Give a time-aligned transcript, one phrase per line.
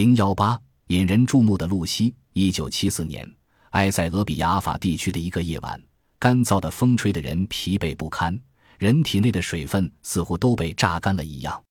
[0.00, 2.14] 零幺八引人注目的露西。
[2.32, 3.30] 一九七四年，
[3.72, 5.78] 埃塞俄比亚阿法地区的一个夜晚，
[6.18, 8.40] 干燥的风吹得人疲惫不堪，
[8.78, 11.62] 人体内的水分似乎都被榨干了一样。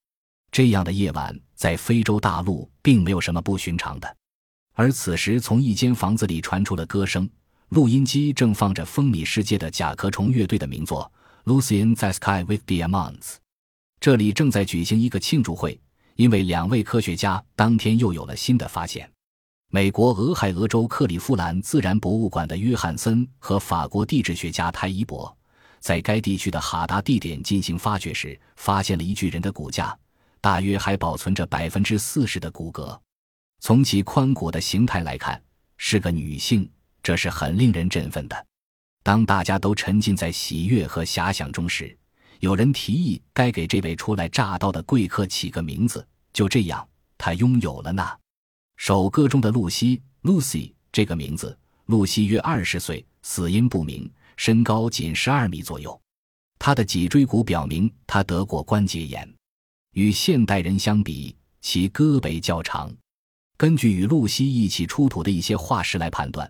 [0.52, 4.16] 这样的夜晚，在非洲大陆并没有什么不寻常的。
[4.76, 7.28] 而此时，从一间房子里传出了歌声，
[7.70, 11.12] 录音机正放着风靡世界的甲壳虫乐队的名作
[11.52, 13.18] 《Lucy in the Sky with Diamonds》。
[14.00, 15.82] 这里正在举行一个庆祝会，
[16.20, 19.10] 因为两位科学家当天又有了新的发现。
[19.72, 25.34] 美国俄亥俄州克利夫兰自然博物馆的约翰森和法国地质学家泰伊博，
[25.80, 29.98] 在该地区的哈达地点进行发掘时，发现了一具人的骨架。
[30.42, 33.00] 大约还保存着百分之四十的骨骼，
[33.62, 35.42] 从其髋骨的形态来看，
[35.78, 36.70] 是个女性，
[37.02, 38.46] 这是很令人振奋的。
[39.04, 41.98] 当大家都沉浸在喜悦和遐想中时，
[42.40, 46.06] 有人提议该给这位初来乍到的贵客起个名字。
[46.32, 48.18] 就这样，他拥有了那
[48.78, 51.58] 首歌中的露西 （Lucy） 这个名字。
[51.88, 56.00] 露西约二十岁，死因不明，身高仅十二米左右。
[56.60, 59.28] 她的脊椎骨表明她得过关节炎。
[59.94, 62.94] 与现代人相比，其胳膊较长。
[63.58, 66.50] 根据与露西一起出土的一些化石来判断，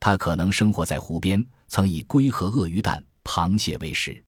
[0.00, 4.22] 他可能生活在湖边，曾以龟和鳄鱼蛋、螃蟹为食。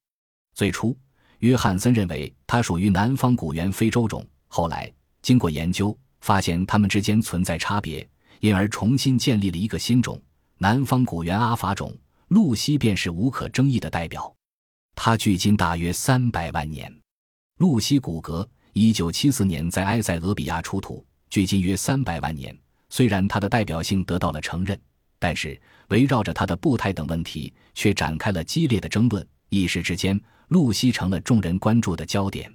[0.55, 0.97] 最初，
[1.43, 4.91] 约翰森认为它属于南方古猿非洲种，后来
[5.23, 10.21] 经过研究，发现它们之间存在差别，因而重新建立了一个新种——
[10.59, 11.93] 南方古猿阿法种。
[12.29, 14.33] 露西便是无可争议的代表。
[14.95, 16.91] 它距今大约三百万年。
[17.59, 18.47] 露西骨骼。
[18.73, 22.57] 一九七四年在埃塞俄比亚出土，距今约三百万年。
[22.89, 24.81] 虽然它的代表性得到了承认，
[25.19, 29.27] 但是围绕着它的步态等问题却展开了激烈的争论。
[29.53, 32.51] 一时之间，露西成了众人关注的焦点。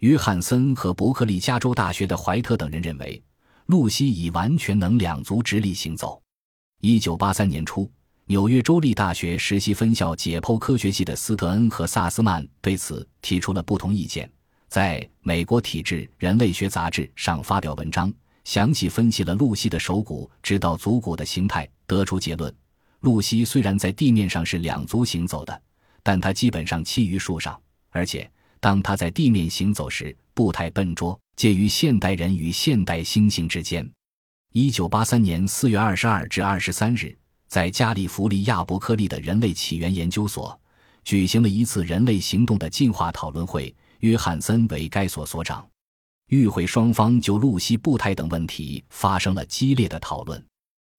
[0.00, 3.22] 约翰森和伯克利加州大学的怀特等人认为，
[3.68, 6.20] 露西已完全能两足直立行走。
[6.82, 7.90] 一九八三年初，
[8.26, 14.30] 纽约州立大学实习分校解剖科学系的斯特恩和萨斯曼对此提出了不同意见。
[14.68, 18.12] 在美国体质人类学杂志上发表文章，
[18.44, 22.54] 详细分析了露西的手骨直到足骨的形态，得出结论：
[23.00, 25.62] 露西虽然在地面上是两足行走的，
[26.06, 28.30] 但它基本上栖于树上，而且
[28.60, 33.90] 当它在地面行走时，步态笨拙，介于现代人与现代猩猩之间。
[34.52, 37.18] 一九八三年四月二十二至二十三日，
[37.48, 40.56] 在加利福尼亚伯克利的人类起源研究所
[41.02, 43.74] 举行了一次人类行动的进化讨论会。
[43.98, 45.68] 约翰森为该所所长，
[46.28, 50.40] 与会双方就露西步态等问题发生了激烈的讨论。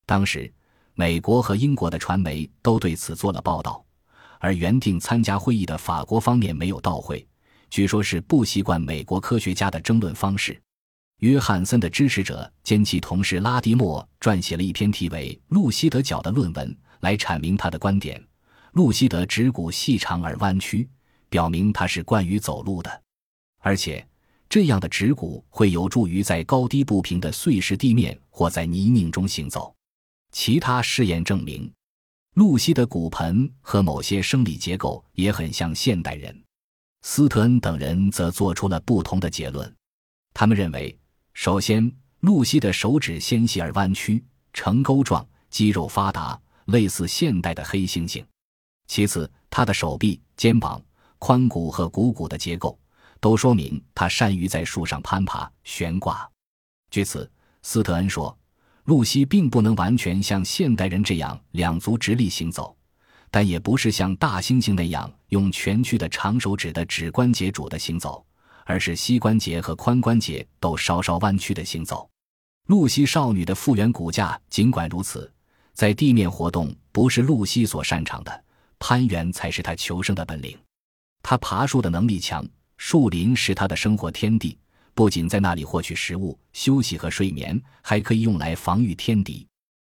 [0.06, 0.54] 当时，
[0.96, 3.86] 美国和英国的传媒都对此做了报道，
[4.40, 7.28] 而原定参加会议的法国方面没有到会，
[7.70, 10.60] 据说是不习惯美国科学家的争论方式。
[11.20, 18.24] 约翰森的支持者兼其同事拉迪莫撰写了一篇题为《露西德脚》的论文，来阐明他的观点：
[18.74, 20.88] 露西德指骨细长而弯曲。
[21.30, 23.02] 表明它是惯于走路的，
[23.60, 24.08] 而且
[24.48, 29.76] 这样的指骨会有助于在高低不平的碎石地面或在泥泞中行走。
[30.32, 31.70] 其他试验证明，
[32.38, 36.44] 露西的骨盆和某些生理结构也很像现代人。
[37.02, 39.76] 斯特恩等人则做出了不同的结论。
[40.36, 40.96] 他们认为，
[41.34, 48.24] 首先，露西的手指纤细而弯曲，呈钩状，肌肉发达，类似现代的黑猩猩；
[48.86, 50.80] 其次，他的手臂、肩膀。
[51.20, 52.78] 髋骨和股骨的结构
[53.20, 56.30] 都说明它善于在树上攀爬、悬挂。
[56.92, 57.28] 据此，
[57.64, 58.38] 斯特恩说，
[58.88, 62.74] 露西并不能完全像现代人这样两足直立行走，
[63.30, 68.26] 但也不是像大猩猩那样用蜷曲的长手指的指关节主的行走，
[68.64, 72.10] 而是膝关节和髋关节都稍稍弯曲的行走。
[72.68, 75.30] 露西少女的复原骨架尽管如此，
[75.74, 78.44] 在地面活动不是露西所擅长的，
[78.80, 80.58] 攀援才是她求生的本领。
[81.22, 84.58] 她爬树的能力强，树林是她的生活天地，
[84.98, 89.48] 不仅在那里获取食物、休息和睡眠，还可以用来防御天敌。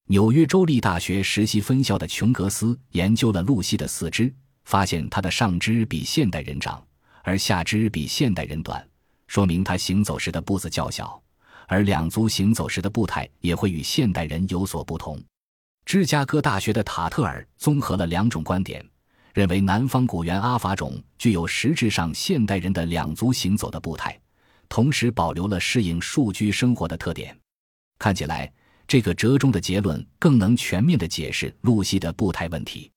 [0.07, 4.29] 纽约州立大学实习分校的琼格斯研究了露西的四肢，
[4.65, 6.85] 发现她的上肢比现代人长，
[7.23, 8.85] 而下肢比现代人短，
[9.27, 11.23] 说明她行走时的步子较小，
[11.65, 15.17] 而两足行走时的步态也会与现代人有所不同。
[15.85, 18.85] 芝加哥大学的塔特尔综合了两种观点。
[19.33, 24.19] 认为南方古猿阿法种具有实质上现代人的两足行走的步态，
[24.69, 27.37] 同时保留了适应树居生活的特点。
[27.97, 28.49] 看起来，
[28.87, 32.89] 这个折中的结论更能全面地解释露西的步态问题。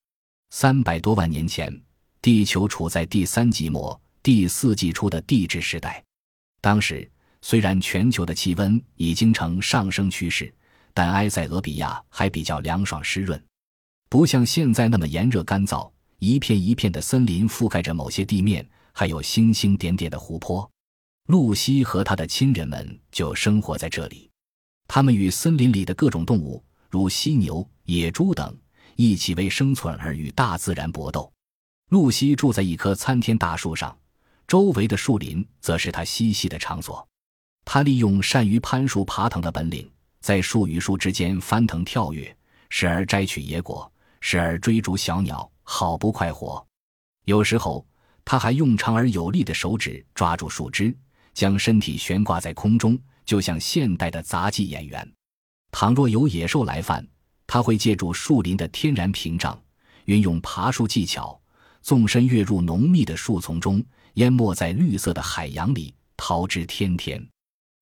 [0.51, 1.75] 三百多万年前，
[2.21, 6.05] 地球处在第三纪末、第四纪初的地质时代。
[6.61, 7.11] 当时，
[7.41, 10.55] 虽然全球的气温已经呈上升趋势，
[10.95, 13.43] 但埃塞俄比亚还比较凉爽湿润，
[14.09, 15.91] 不像现在那么炎热干燥。
[16.19, 20.71] 一片一片的森林覆盖着某些地面，还有星星点点的湖泊。
[21.27, 24.29] 露西和他的亲人们就生活在这里，
[24.89, 28.57] 他们与森林里的各种动物，如犀牛、野猪等，
[28.97, 31.33] 一起为生存而与大自然搏斗。
[31.91, 33.97] 露西住在一棵参天大树上，
[34.47, 37.07] 周围的树林则是他嬉戏的场所。
[37.65, 39.89] 他利用善于攀树爬藤的本领，
[40.21, 42.37] 在树与树之间翻腾跳跃，
[42.69, 43.91] 时而摘取野果，
[44.21, 45.49] 时而追逐小鸟。
[45.65, 46.67] 好不快活，
[47.25, 47.87] 有时候
[48.25, 50.95] 他还用长而有力的手指抓住树枝，
[51.35, 55.13] 将身体悬挂在空中，就像现代的杂技演员。
[55.71, 57.07] 倘若有野兽来犯，
[57.47, 59.61] 他会借助树林的天然屏障，
[60.05, 61.41] 运用爬树技巧，
[61.81, 63.85] 纵身跃入浓密的树丛中，
[64.15, 67.27] 淹没在绿色的海洋里，逃之天天。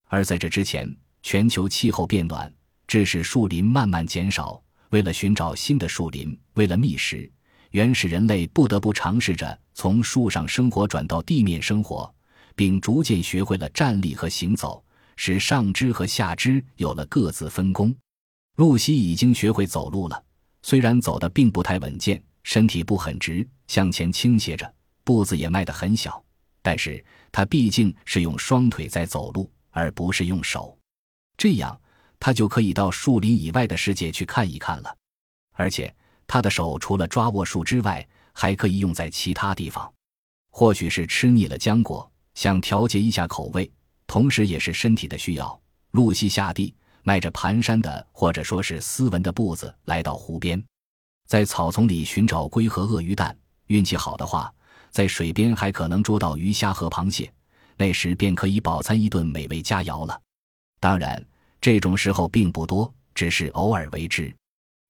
[0.07, 2.53] 而在这之前，全球气候变暖，
[2.87, 4.61] 致使树林慢慢减少。
[4.89, 7.31] 为了寻找新的树林，为了觅食。
[7.69, 12.13] 原始人类不得不尝试着从树上生活转到地面生活，
[12.55, 14.83] 并逐渐学会了站立和行走，
[15.15, 17.95] 使上肢和下肢有了各自分工。
[18.57, 20.23] 露西已经学会走路了，
[20.61, 26.23] 虽然走得并不太稳健，身体不很直，向前倾斜着，步子也迈得很小，
[26.61, 30.77] 但是她毕竟是用双腿在走路，而不是用手，
[31.37, 31.79] 这样
[32.19, 34.95] 她就可以到树林以外的世界去看一看了，
[35.53, 35.93] 而且。
[36.27, 39.93] 他的手除了抓握树枝外，还可以用在其他地方。
[40.49, 43.69] 或许是吃腻了浆果，想调节一下口味，
[44.07, 45.61] 同时也是身体的需要。
[45.91, 46.73] 露西下地，
[47.03, 50.63] 迈着蹒跚的或者说是斯文的步子，来到湖边，
[51.27, 53.37] 在草丛里寻找龟和鳄鱼蛋。
[53.67, 54.53] 运气好的话，
[54.89, 57.31] 在水边还可能捉到鱼虾和螃蟹，
[57.77, 60.21] 那时便可以饱餐一顿美味佳肴了。
[60.79, 61.23] 当然，
[61.61, 64.33] 这种时候并不多，只是偶尔为之。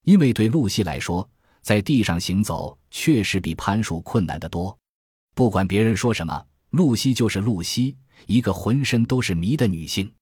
[0.03, 1.27] 因为对露西来说，
[1.61, 4.75] 在地上行走确实比攀树困难得多。
[5.35, 7.97] 不管别人说什么，露西就是露西，
[8.27, 10.13] 一个浑身都是谜的女性。